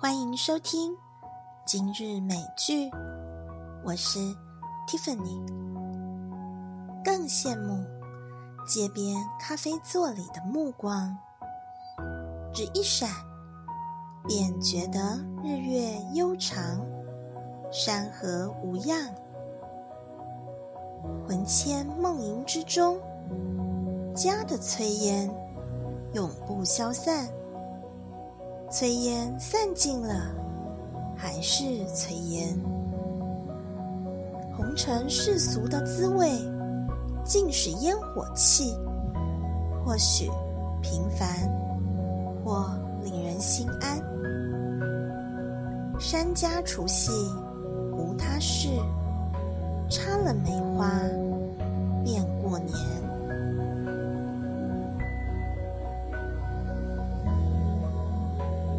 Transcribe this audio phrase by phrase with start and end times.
[0.00, 0.96] 欢迎收听
[1.66, 2.88] 今日美剧，
[3.84, 4.20] 我是
[4.86, 5.44] Tiffany。
[7.04, 7.84] 更羡慕
[8.64, 11.18] 街边咖啡座里的目光，
[12.54, 13.10] 只一闪，
[14.28, 16.80] 便觉得日月悠长，
[17.72, 19.12] 山河无恙，
[21.26, 23.00] 魂牵梦萦之中，
[24.14, 25.28] 家的炊烟
[26.12, 27.28] 永不消散。
[28.70, 30.14] 炊烟散尽了，
[31.16, 31.64] 还是
[31.94, 32.54] 炊烟。
[34.54, 36.30] 红尘世俗的滋味，
[37.24, 38.74] 尽是烟火气。
[39.84, 40.30] 或许
[40.82, 41.28] 平凡，
[42.44, 42.70] 或
[43.02, 43.98] 令人心安。
[45.98, 47.10] 山家除夕
[47.96, 48.68] 无他事，
[49.88, 50.92] 插了梅花。